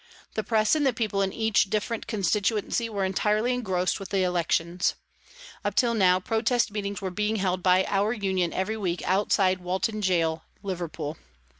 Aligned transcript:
The 0.33 0.43
Press 0.43 0.73
and 0.73 0.83
the 0.83 0.93
people 0.93 1.21
in 1.21 1.31
each 1.31 1.65
different 1.65 2.07
constituency 2.07 2.89
were 2.89 3.05
entirely 3.05 3.53
engrossed 3.53 3.99
with 3.99 4.09
the 4.09 4.23
elections. 4.23 4.95
Up 5.63 5.75
till 5.75 5.93
now, 5.93 6.19
protest 6.19 6.71
meetings 6.71 7.01
were 7.03 7.11
being 7.11 7.35
held 7.35 7.61
by 7.61 7.85
our 7.87 8.11
Union 8.11 8.51
every 8.51 8.77
week 8.77 9.03
outside 9.05 9.59
Walton 9.59 9.99
Gaol, 9.99 10.41
Liverpool. 10.63 11.17